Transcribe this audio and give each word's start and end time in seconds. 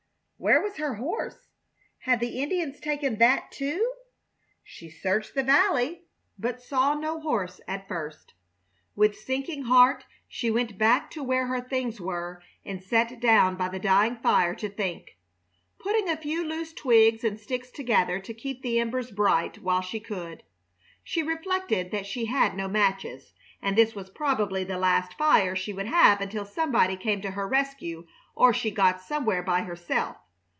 Where 0.43 0.59
was 0.59 0.77
her 0.77 0.95
horse? 0.95 1.49
Had 1.99 2.19
the 2.19 2.41
Indians 2.41 2.79
taken 2.79 3.19
that, 3.19 3.51
too? 3.51 3.87
She 4.63 4.89
searched 4.89 5.35
the 5.35 5.43
valley, 5.43 6.05
but 6.35 6.59
saw 6.63 6.95
no 6.95 7.19
horse 7.19 7.61
at 7.67 7.87
first. 7.87 8.33
With 8.95 9.15
sinking 9.15 9.65
heart 9.65 10.05
she 10.27 10.49
went 10.49 10.79
back 10.79 11.11
to 11.11 11.21
where 11.21 11.45
her 11.45 11.61
things 11.61 12.01
were 12.01 12.41
and 12.65 12.81
sat 12.81 13.19
down 13.19 13.55
by 13.55 13.69
the 13.69 13.77
dying 13.77 14.15
fire 14.15 14.55
to 14.55 14.67
think, 14.67 15.15
putting 15.77 16.09
a 16.09 16.17
few 16.17 16.43
loose 16.43 16.73
twigs 16.73 17.23
and 17.23 17.39
sticks 17.39 17.69
together 17.69 18.19
to 18.21 18.33
keep 18.33 18.63
the 18.63 18.79
embers 18.79 19.11
bright 19.11 19.59
while 19.59 19.81
she 19.81 19.99
could. 19.99 20.41
She 21.03 21.21
reflected 21.21 21.91
that 21.91 22.07
she 22.07 22.25
had 22.25 22.55
no 22.57 22.67
matches, 22.67 23.33
and 23.61 23.77
this 23.77 23.93
was 23.93 24.09
probably 24.09 24.63
the 24.63 24.79
last 24.79 25.13
fire 25.19 25.55
she 25.55 25.71
would 25.71 25.85
have 25.85 26.19
until 26.19 26.45
somebody 26.45 26.97
came 26.97 27.21
to 27.21 27.29
her 27.29 27.47
rescue 27.47 28.07
or 28.33 28.51
she 28.55 28.71
got 28.71 29.01
somewhere 29.03 29.43
by 29.43 29.61
herself. 29.61 30.17